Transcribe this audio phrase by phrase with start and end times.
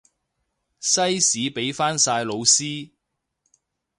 [0.79, 2.89] 西史畀返晒老師